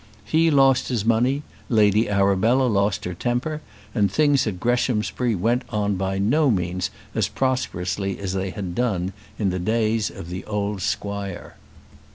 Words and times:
He 0.25 0.49
lost 0.49 0.87
his 0.87 1.05
money, 1.05 1.43
Lady 1.69 2.09
Arabella 2.09 2.63
lost 2.65 3.05
her 3.05 3.13
temper, 3.13 3.61
and 3.93 4.11
things 4.11 4.47
at 4.47 4.59
Greshamsbury 4.59 5.35
went 5.35 5.61
on 5.69 5.95
by 5.95 6.17
no 6.17 6.49
means 6.49 6.89
as 7.13 7.27
prosperously 7.27 8.17
as 8.17 8.33
they 8.33 8.49
had 8.49 8.73
done 8.73 9.13
in 9.37 9.51
the 9.51 9.59
days 9.59 10.09
of 10.09 10.29
the 10.29 10.43
old 10.45 10.81
squire. 10.81 11.55